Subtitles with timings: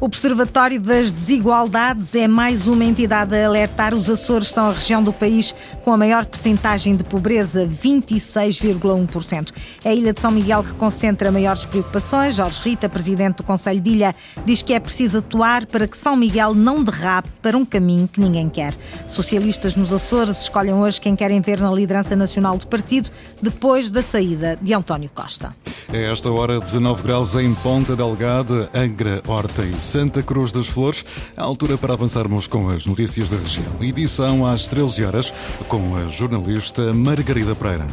[0.00, 3.92] O Observatório das Desigualdades é mais uma entidade a alertar.
[3.92, 9.52] Os Açores são a região do país com a maior percentagem de pobreza, 26,1%.
[9.84, 12.34] É a Ilha de São Miguel que concentra maiores preocupações.
[12.34, 14.14] Jorge Rita, presidente do Conselho de Ilha,
[14.46, 18.22] diz que é preciso atuar para que São Miguel não derrape para um caminho que
[18.22, 18.74] ninguém quer.
[19.06, 23.10] Socialistas nos Açores escolhem hoje quem querem ver na liderança nacional do partido
[23.42, 25.54] depois da saída de António Costa.
[25.92, 31.04] É esta hora 19 graus em Ponta Delgada, Angra, Horta e Santa Cruz das Flores,
[31.36, 33.66] a altura para avançarmos com as notícias da região.
[33.80, 35.32] Edição às 13 horas
[35.66, 37.88] com a jornalista Margarida Pereira.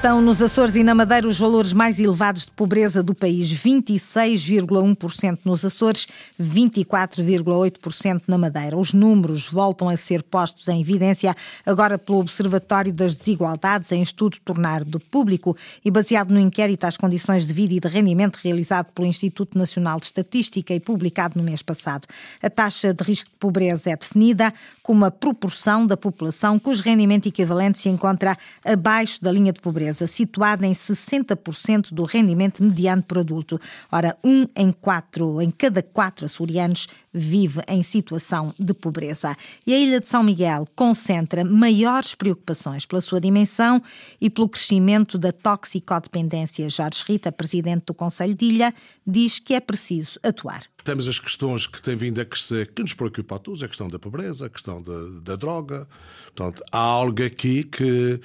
[0.00, 5.40] Estão nos Açores e na Madeira os valores mais elevados de pobreza do país: 26,1%
[5.44, 6.08] nos Açores,
[6.40, 8.78] 24,8% na Madeira.
[8.78, 14.38] Os números voltam a ser postos em evidência agora pelo Observatório das Desigualdades, em estudo
[14.42, 19.06] tornado público e baseado no inquérito às condições de vida e de rendimento realizado pelo
[19.06, 22.06] Instituto Nacional de Estatística e publicado no mês passado.
[22.42, 24.50] A taxa de risco de pobreza é definida
[24.82, 28.34] como a proporção da população cujo rendimento equivalente se encontra
[28.64, 33.60] abaixo da linha de pobreza pobreza, situada em 60% do rendimento mediano por adulto.
[33.90, 39.36] Ora, um em quatro, em cada quatro açorianos vive em situação de pobreza.
[39.66, 43.82] E a Ilha de São Miguel concentra maiores preocupações pela sua dimensão
[44.20, 46.68] e pelo crescimento da toxicodependência.
[46.70, 48.74] Jorge Rita, presidente do Conselho de Ilha,
[49.06, 50.62] diz que é preciso atuar.
[50.84, 53.88] Temos as questões que têm vindo a crescer, que nos preocupa a todos, a questão
[53.88, 55.86] da pobreza, a questão da, da droga.
[56.34, 58.20] Portanto, há algo aqui que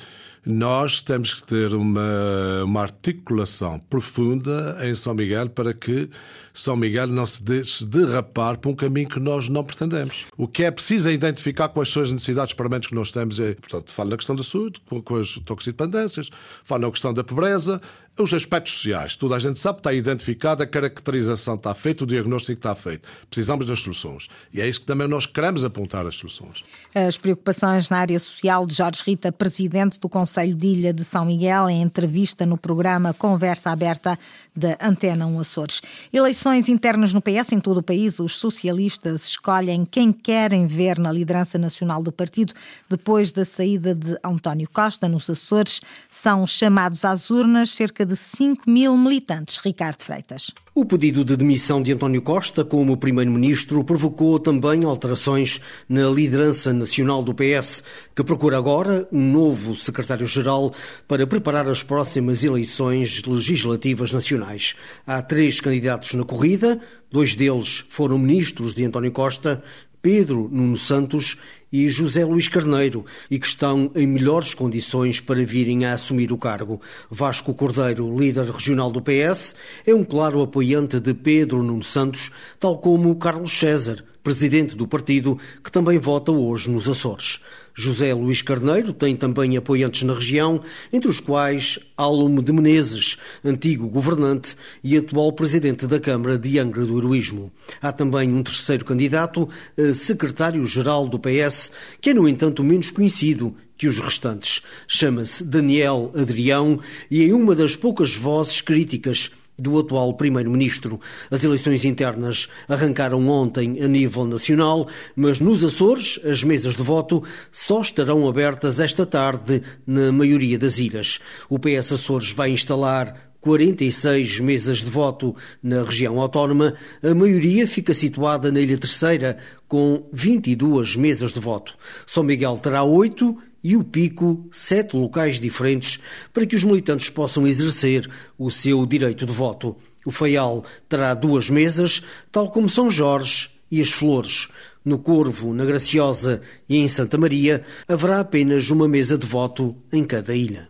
[0.46, 6.08] nós temos que ter uma, uma articulação profunda em São Miguel para que
[6.54, 10.26] São Miguel não se deixe derrapar para um caminho que nós não pretendemos.
[10.38, 13.40] O que é preciso é identificar quais são as necessidades permanentes que nós temos.
[13.40, 16.30] É, portanto, falo na questão da saúde, com as toxicodependências,
[16.64, 17.82] falo na questão da pobreza,
[18.24, 19.16] os aspectos sociais.
[19.16, 23.08] Toda a gente sabe, está identificado, a caracterização está feita, o diagnóstico está feito.
[23.30, 24.30] Precisamos das soluções.
[24.54, 26.64] E é isso que também nós queremos apontar as soluções.
[26.94, 31.26] As preocupações na área social de Jorge Rita, presidente do Conselho de Ilha de São
[31.26, 34.18] Miguel, em entrevista no programa Conversa Aberta
[34.56, 35.82] da Antena 1 Açores.
[36.14, 38.20] Eleições internas no PS em todo o país.
[38.20, 42.54] Os socialistas escolhem quem querem ver na liderança nacional do partido
[42.90, 45.82] depois da saída de António Costa nos Açores.
[46.10, 49.58] São chamados às urnas cerca de 5 mil militantes.
[49.58, 50.52] Ricardo Freitas.
[50.74, 57.24] O pedido de demissão de António Costa como primeiro-ministro provocou também alterações na liderança nacional
[57.24, 57.84] do PS,
[58.14, 60.74] que procura agora um novo secretário-geral
[61.08, 64.76] para preparar as próximas eleições legislativas nacionais.
[65.08, 66.80] Há três candidatos na corrida,
[67.12, 69.64] dois deles foram ministros de António Costa,
[70.06, 71.36] Pedro Nuno Santos
[71.72, 76.38] e José Luís Carneiro e que estão em melhores condições para virem a assumir o
[76.38, 76.82] cargo.
[77.10, 79.56] Vasco Cordeiro, líder regional do PS,
[79.86, 85.38] é um claro apoiante de Pedro Nuno Santos, tal como Carlos César, presidente do partido,
[85.64, 87.40] que também vota hoje nos Açores.
[87.78, 90.62] José Luís Carneiro tem também apoiantes na região,
[90.94, 96.86] entre os quais Álamo de Menezes, antigo governante e atual presidente da Câmara de Angra
[96.86, 97.52] do Heroísmo.
[97.82, 99.48] Há também um terceiro candidato,
[99.94, 101.55] secretário-geral do PS,
[102.02, 104.62] que é, no entanto, menos conhecido que os restantes.
[104.88, 106.80] Chama-se Daniel Adrião
[107.10, 111.00] e é uma das poucas vozes críticas do atual Primeiro-Ministro.
[111.32, 117.24] As eleições internas arrancaram ontem a nível nacional, mas nos Açores as mesas de voto
[117.52, 121.20] só estarão abertas esta tarde na maioria das ilhas.
[121.50, 126.74] O PS Açores vai instalar 46 mesas de voto na região autónoma,
[127.04, 131.78] a maioria fica situada na Ilha Terceira, com 22 mesas de voto.
[132.08, 136.00] São Miguel terá 8 e o Pico sete locais diferentes
[136.34, 139.76] para que os militantes possam exercer o seu direito de voto.
[140.04, 142.02] O Faial terá duas mesas,
[142.32, 144.48] tal como São Jorge e as Flores.
[144.84, 150.04] No Corvo, na Graciosa e em Santa Maria haverá apenas uma mesa de voto em
[150.04, 150.68] cada ilha.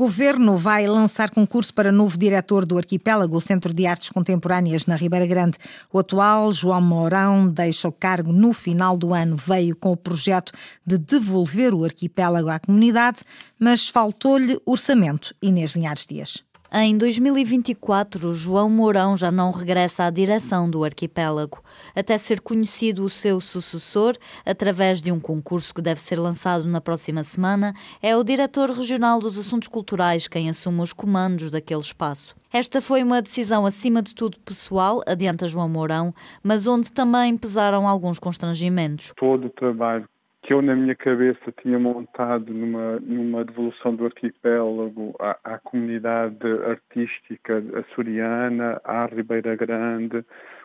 [0.00, 5.26] Governo vai lançar concurso para novo diretor do Arquipélago, Centro de Artes Contemporâneas na Ribeira
[5.26, 5.58] Grande.
[5.92, 9.36] O atual, João Mourão, deixa o cargo no final do ano.
[9.36, 10.52] Veio com o projeto
[10.86, 13.18] de devolver o arquipélago à comunidade,
[13.58, 15.34] mas faltou-lhe orçamento.
[15.42, 16.49] Inês Linhares Dias.
[16.72, 21.60] Em 2024, João Mourão já não regressa à direção do arquipélago,
[21.96, 26.80] até ser conhecido o seu sucessor através de um concurso que deve ser lançado na
[26.80, 27.74] próxima semana.
[28.00, 32.36] É o diretor regional dos Assuntos Culturais quem assume os comandos daquele espaço.
[32.52, 37.88] Esta foi uma decisão acima de tudo pessoal, adianta João Mourão, mas onde também pesaram
[37.88, 39.12] alguns constrangimentos.
[39.16, 40.08] Todo o trabalho
[40.50, 46.44] que eu na minha cabeça tinha montado numa, numa devolução do arquipélago à, à comunidade
[46.66, 50.24] artística açoriana, à Ribeira Grande,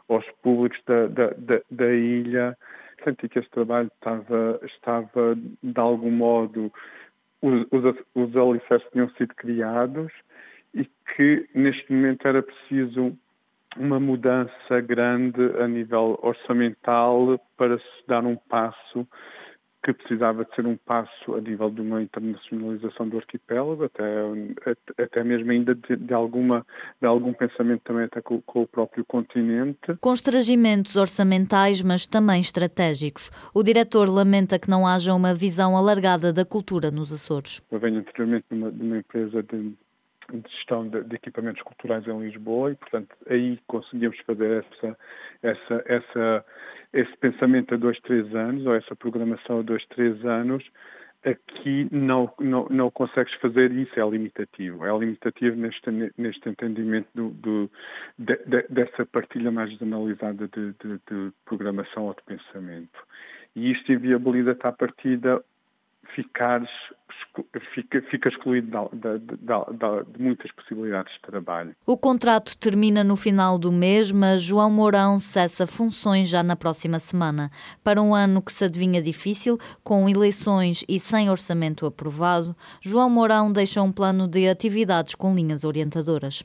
[0.09, 2.57] aos públicos da, da, da, da ilha.
[3.03, 6.73] Senti que este trabalho estava, estava de algum modo,
[7.43, 10.11] os, os, os alicerces tinham sido criados
[10.73, 13.15] e que neste momento era preciso
[13.77, 19.07] uma mudança grande a nível orçamental para se dar um passo
[19.85, 24.03] que precisava de ser um passo a nível de uma internacionalização do arquipélago, até,
[24.97, 26.65] até mesmo ainda de, de alguma,
[26.99, 29.95] de algum pensamento também até com, com, o próprio continente.
[30.01, 33.29] Constrangimentos orçamentais, mas também estratégicos.
[33.53, 37.63] O diretor lamenta que não haja uma visão alargada da cultura nos Açores.
[37.69, 39.69] Eu venho anteriormente de uma, de uma empresa de,
[40.33, 44.97] de gestão de, de, equipamentos culturais em Lisboa e, portanto, aí conseguimos fazer essa,
[45.43, 46.45] essa, essa
[46.95, 50.63] esse pensamento a dois, três anos, ou essa programação a dois, três anos,
[51.25, 54.85] aqui não, não, não consegues fazer isso, é limitativo.
[54.85, 57.71] É limitativo neste, neste entendimento do, do
[58.17, 62.99] de, de, dessa partilha mais generalizada de, de, de, programação ou de pensamento.
[63.55, 65.43] E isto inviabiliza-te à partida
[66.13, 66.69] ficares,
[67.73, 71.75] fica, fica excluído de, de, de, de, muitas possibilidades de trabalho.
[71.85, 76.99] O contrato termina no final do mês, mas João Mourão cessa funções já na próxima
[76.99, 77.51] semana.
[77.83, 83.51] Para um ano que se adivinha difícil, com eleições e sem orçamento aprovado, João Mourão
[83.51, 86.43] deixa um plano de atividades com linhas orientadoras.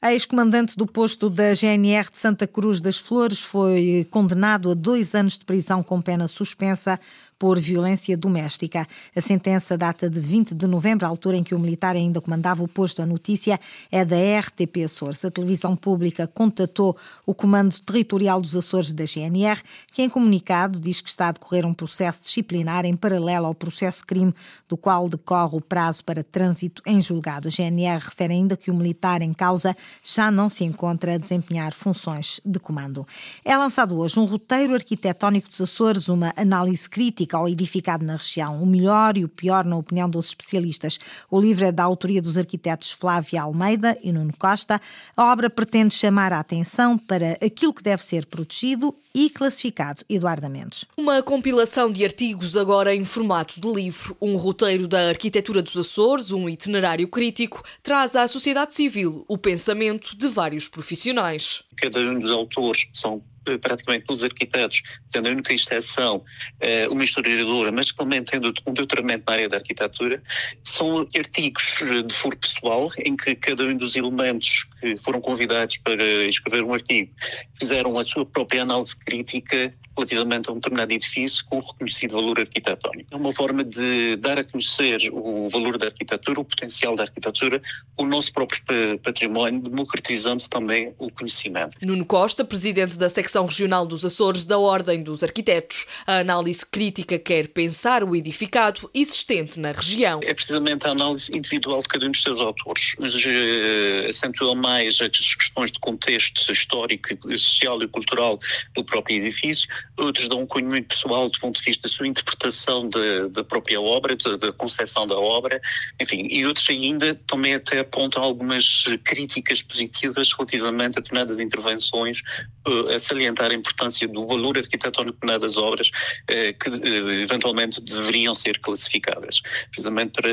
[0.00, 5.14] A ex-comandante do posto da GNR de Santa Cruz das Flores foi condenado a dois
[5.14, 7.00] anos de prisão com pena suspensa
[7.38, 8.86] por violência doméstica.
[9.14, 12.62] A sentença data de 20 de novembro, a altura em que o militar ainda comandava
[12.62, 13.02] o posto.
[13.02, 13.60] A notícia
[13.90, 15.24] é da RTP Açores.
[15.24, 16.96] A televisão pública contatou
[17.26, 19.60] o Comando Territorial dos Açores da GNR,
[19.92, 24.04] que em comunicado diz que está a decorrer um processo disciplinar em paralelo ao processo
[24.04, 24.34] crime,
[24.68, 27.48] do qual decorre o prazo para trânsito em julgado.
[27.48, 31.74] A GNR refere ainda que o militar em causa já não se encontra a desempenhar
[31.74, 33.06] funções de comando.
[33.44, 38.62] É lançado hoje um roteiro arquitetónico dos Açores, uma análise crítica ao edificado na região,
[38.62, 40.98] o melhor e o pior na opinião dos especialistas.
[41.30, 44.80] O livro é da autoria dos arquitetos Flávia Almeida e Nuno Costa.
[45.16, 50.02] A obra pretende chamar a atenção para aquilo que deve ser protegido e classificado.
[50.08, 50.84] Eduardo Mendes.
[50.96, 56.30] Uma compilação de artigos agora em formato de livro, um roteiro da arquitetura dos Açores,
[56.30, 61.62] um itinerário crítico, traz à sociedade civil o pensamento de vários profissionais.
[61.76, 63.22] Cada um dos autores são
[63.60, 66.24] praticamente todos os arquitetos, tendo a única exceção
[66.60, 70.22] eh, uma historiadora, mas também tendo um doutoramento na área da arquitetura,
[70.62, 71.76] são artigos
[72.06, 76.74] de foro pessoal em que cada um dos elementos que foram convidados para escrever um
[76.74, 77.12] artigo
[77.58, 83.08] fizeram a sua própria análise crítica relativamente a um determinado edifício com reconhecido valor arquitetónico.
[83.10, 87.62] É uma forma de dar a conhecer o valor da arquitetura, o potencial da arquitetura,
[87.96, 88.62] o nosso próprio
[89.02, 91.78] património, democratizando também o conhecimento.
[91.82, 95.86] Nuno Costa, presidente da secção regional dos Açores da Ordem dos Arquitetos.
[96.06, 100.20] A análise crítica quer pensar o edificado existente na região.
[100.22, 105.00] É precisamente a análise individual de cada um dos seus autores, mas uh, acentua mais
[105.00, 107.08] as questões de contexto histórico,
[107.38, 108.38] social e cultural
[108.74, 112.06] do próprio edifício, outros dão um cunho muito pessoal do ponto de vista da sua
[112.06, 115.60] interpretação de, da própria obra, da concepção da obra,
[116.00, 122.20] enfim, e outros ainda também até apontam algumas críticas positivas relativamente a determinadas intervenções,
[122.66, 127.80] uh, a salientar a importância do valor arquitetónico de determinadas obras uh, que uh, eventualmente
[127.80, 129.40] deveriam ser classificadas,
[129.70, 130.26] precisamente para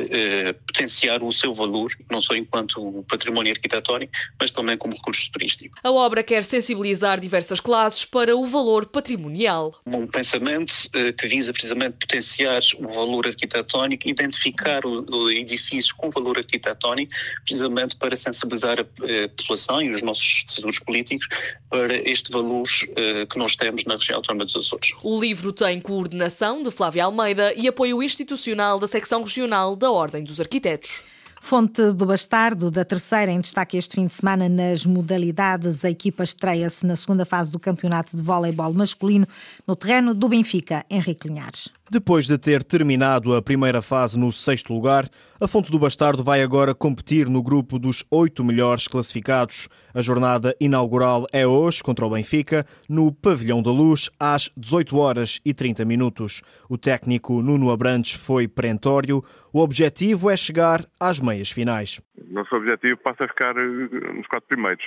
[0.68, 5.78] potenciar o seu valor, não só enquanto património arquitetónico, mas também como recurso turístico.
[5.84, 9.43] A obra quer sensibilizar diversas classes para o valor patrimonial
[9.86, 16.10] um pensamento uh, que visa precisamente potenciar o valor arquitetónico, identificar o, o edifício com
[16.10, 17.12] valor arquitetónico,
[17.44, 21.28] precisamente para sensibilizar a, a população e os nossos decisores políticos
[21.70, 24.92] para este valor uh, que nós temos na região autónoma dos Açores.
[25.02, 30.24] O livro tem coordenação de Flávia Almeida e apoio institucional da secção regional da Ordem
[30.24, 31.06] dos Arquitetos.
[31.46, 35.84] Fonte do Bastardo, da terceira em destaque este fim de semana nas modalidades.
[35.84, 39.28] A equipa estreia-se na segunda fase do campeonato de voleibol masculino
[39.68, 41.68] no terreno do Benfica, Henrique Linhares.
[41.94, 45.08] Depois de ter terminado a primeira fase no sexto lugar,
[45.40, 49.70] a Fonte do Bastardo vai agora competir no grupo dos oito melhores classificados.
[49.94, 55.40] A jornada inaugural é hoje contra o Benfica, no Pavilhão da Luz, às 18 horas
[55.46, 56.42] e 30 minutos.
[56.68, 59.24] O técnico Nuno Abrantes foi perentório.
[59.52, 62.02] O objetivo é chegar às meias finais.
[62.30, 64.84] Nosso objetivo passa a ficar eh, nos quatro primeiros.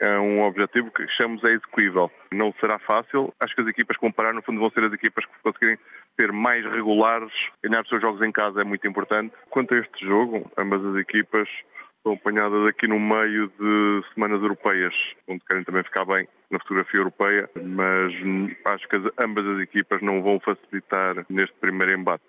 [0.00, 2.10] É um objetivo que chamamos é execuível.
[2.32, 3.32] Não será fácil.
[3.38, 5.78] Acho que as equipas comparar, no fundo, vão ser as equipas que conseguirem
[6.18, 7.32] ser mais regulares.
[7.62, 9.34] Ganhar os seus jogos em casa é muito importante.
[9.50, 11.48] Quanto a este jogo, ambas as equipas
[11.98, 14.94] estão apanhadas aqui no meio de semanas europeias,
[15.28, 18.12] onde querem também ficar bem na fotografia europeia, mas
[18.72, 22.24] acho que ambas as equipas não vão facilitar neste primeiro embate.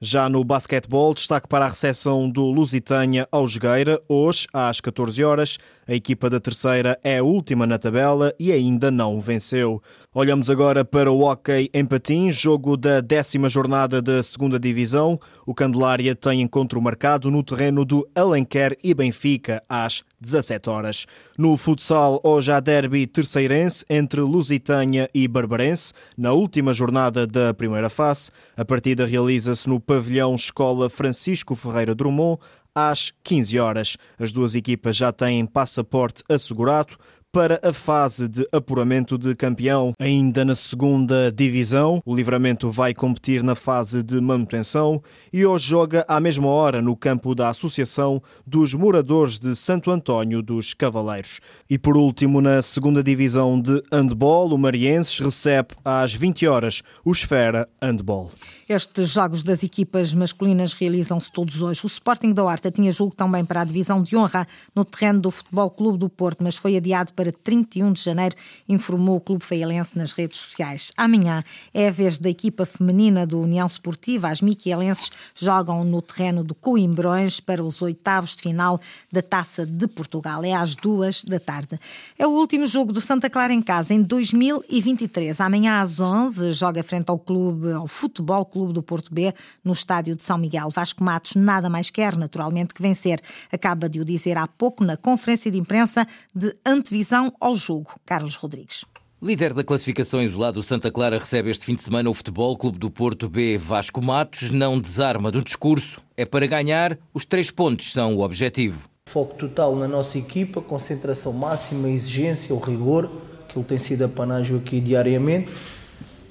[0.00, 5.58] Já no basquetebol, destaque para a recepção do Lusitânia ao Jogueira, hoje às 14 horas.
[5.86, 9.82] A equipa da terceira é a última na tabela e ainda não venceu.
[10.14, 15.18] Olhamos agora para o hockey em patins, jogo da décima jornada da segunda divisão.
[15.44, 21.06] O Candelária tem encontro marcado no terreno do Alenquer e Benfica às 17 horas.
[21.38, 27.90] No futsal, hoje há derby terceirense entre Lusitânia e Barbarense, na última jornada da primeira
[27.90, 28.30] fase.
[28.56, 32.38] A partida realiza-se no pavilhão Escola Francisco Ferreira Drummond,
[32.74, 33.96] às 15 horas.
[34.18, 36.96] As duas equipas já têm passaporte assegurado
[37.34, 39.92] para a fase de apuramento de campeão.
[39.98, 46.04] Ainda na segunda divisão, o Livramento vai competir na fase de manutenção e hoje joga
[46.06, 51.40] à mesma hora no campo da Associação dos Moradores de Santo António dos Cavaleiros.
[51.68, 57.10] E por último, na segunda divisão de handball, o Marienses recebe às 20 horas o
[57.10, 58.30] Esfera Handball.
[58.68, 61.84] Estes jogos das equipas masculinas realizam-se todos hoje.
[61.84, 65.32] O Sporting da Horta tinha jogo também para a divisão de honra no terreno do
[65.32, 68.36] Futebol Clube do Porto, mas foi adiado para para 31 de janeiro,
[68.68, 70.92] informou o Clube Feialense nas redes sociais.
[70.94, 74.28] Amanhã é a vez da equipa feminina do União Esportiva.
[74.28, 78.78] As miquelenses jogam no terreno do Coimbrões para os oitavos de final
[79.10, 80.44] da Taça de Portugal.
[80.44, 81.80] É às duas da tarde.
[82.18, 85.40] É o último jogo do Santa Clara em casa em 2023.
[85.40, 89.32] Amanhã às 11 joga frente ao clube, ao Futebol Clube do Porto B,
[89.64, 90.68] no estádio de São Miguel.
[90.68, 93.18] Vasco Matos nada mais quer, naturalmente, que vencer.
[93.50, 97.94] Acaba de o dizer há pouco na conferência de imprensa de antevisão ao jogo.
[98.04, 98.84] Carlos Rodrigues.
[99.22, 102.90] Líder da classificação isolado, Santa Clara recebe este fim de semana o Futebol Clube do
[102.90, 103.56] Porto B.
[103.56, 106.02] Vasco Matos não desarma do discurso.
[106.14, 108.86] É para ganhar, os três pontos são o objetivo.
[109.06, 113.10] Foco total na nossa equipa, concentração máxima, exigência, o rigor,
[113.48, 115.50] que ele tem sido apanágio aqui diariamente.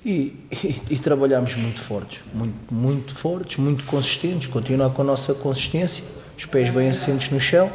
[0.06, 5.34] E, e, e, trabalhamos muito fortes, muito, muito fortes, muito consistentes, continuar com a nossa
[5.34, 6.04] consistência,
[6.38, 7.72] os pés bem assentes no chão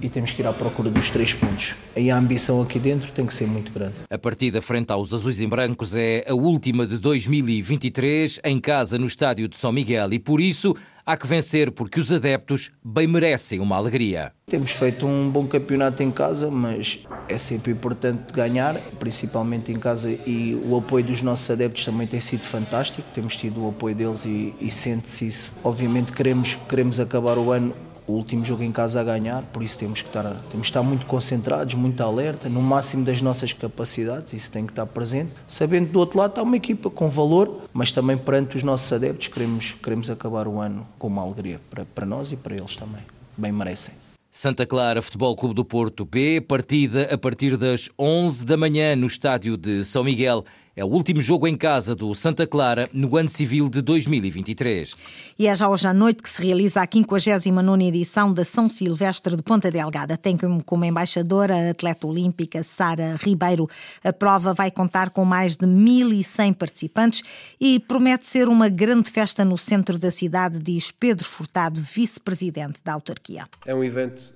[0.00, 1.74] e temos que ir à procura dos três pontos.
[1.94, 3.94] Aí a ambição aqui dentro tem que ser muito grande.
[4.10, 9.06] A partida frente aos azuis e brancos é a última de 2023 em casa no
[9.06, 10.74] estádio de São Miguel e por isso
[11.06, 14.32] há que vencer porque os adeptos bem merecem uma alegria.
[14.46, 20.10] Temos feito um bom campeonato em casa, mas é sempre importante ganhar, principalmente em casa,
[20.10, 23.06] e o apoio dos nossos adeptos também tem sido fantástico.
[23.14, 25.52] Temos tido o apoio deles e, e sente-se isso.
[25.62, 27.74] Obviamente queremos, queremos acabar o ano
[28.06, 30.82] o último jogo em casa a ganhar, por isso temos que estar, temos que estar
[30.82, 35.86] muito concentrados, muito alerta, no máximo das nossas capacidades, isso tem que estar presente, sabendo
[35.86, 39.28] que do outro lado está uma equipa com valor, mas também perante os nossos adeptos
[39.28, 43.02] queremos, queremos acabar o ano com uma alegria para, para nós e para eles também,
[43.36, 43.94] bem merecem.
[44.36, 49.06] Santa Clara Futebol Clube do Porto B, partida a partir das 11 da manhã no
[49.06, 50.44] estádio de São Miguel.
[50.76, 54.96] É o último jogo em casa do Santa Clara no ano civil de 2023.
[55.38, 59.36] E é já hoje à noite que se realiza a 59 edição da São Silvestre
[59.36, 60.16] de Ponta Delgada.
[60.16, 63.68] Tem como embaixadora a atleta olímpica Sara Ribeiro.
[64.02, 67.22] A prova vai contar com mais de 1.100 participantes
[67.60, 72.94] e promete ser uma grande festa no centro da cidade, diz Pedro Furtado, vice-presidente da
[72.94, 73.44] autarquia.
[73.64, 74.34] É um evento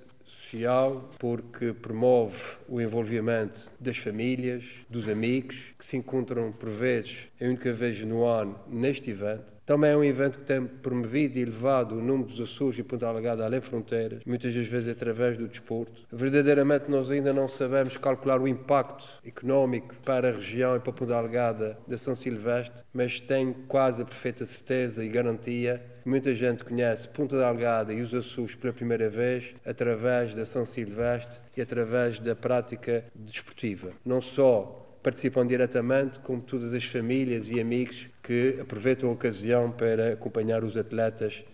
[0.49, 7.45] social porque promove o envolvimento das famílias, dos amigos, que se encontram por vezes, a
[7.45, 9.58] única vez no ano, neste evento.
[9.69, 13.07] Também é um evento que tem promovido e elevado o número dos Açores e Ponta
[13.07, 16.07] Alagada além fronteiras, muitas das vezes através do desporto.
[16.11, 21.15] Verdadeiramente nós ainda não sabemos calcular o impacto económico para a região e para Ponta
[21.15, 26.65] Alagada da São Silvestre, mas tenho quase a perfeita certeza e garantia que muita gente
[26.65, 32.19] conhece Ponta Delgada e os Açores pela primeira vez através da São Silvestre e através
[32.19, 33.91] da prática desportiva.
[34.03, 40.13] Não só participam diretamente, como todas as famílias e amigos que aproveitam a ocasião para
[40.13, 41.45] acompanhar os atletas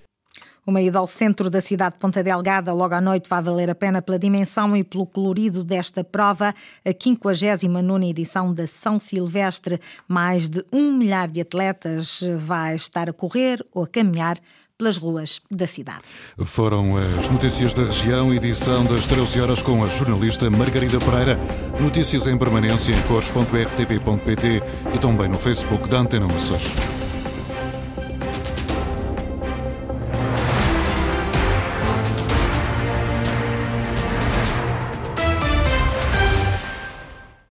[0.66, 3.75] Uma ida ao centro da cidade de Ponta Delgada logo à noite vai valer a
[3.75, 6.54] pena pela dimensão e pelo colorido desta prova,
[6.85, 9.78] a 59 edição da São Silvestre.
[10.09, 14.38] Mais de um milhar de atletas vai estar a correr ou a caminhar
[14.78, 16.02] pelas ruas da cidade.
[16.44, 21.38] Foram as notícias da região, edição das 13 horas com a jornalista Margarida Pereira.
[21.78, 24.62] Notícias em permanência em cores.rtp.pt
[24.94, 27.03] e também no Facebook da Antena Açores.